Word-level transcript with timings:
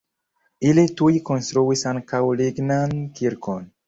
Ili 0.69 0.85
tuj 1.01 1.09
konstruis 1.29 1.83
ankaŭ 1.91 2.21
lignan 2.39 2.97
kirkon. 3.21 3.69